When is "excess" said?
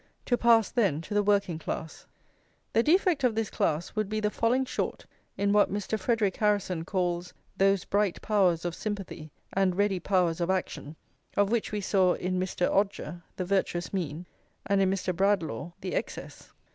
15.93-16.51